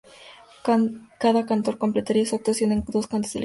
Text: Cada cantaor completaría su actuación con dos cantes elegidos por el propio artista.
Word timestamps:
Cada 1.19 1.45
cantaor 1.45 1.77
completaría 1.77 2.25
su 2.25 2.35
actuación 2.35 2.71
con 2.81 2.85
dos 2.91 3.05
cantes 3.05 3.05
elegidos 3.05 3.07
por 3.07 3.11
el 3.11 3.11
propio 3.11 3.17
artista. 3.19 3.39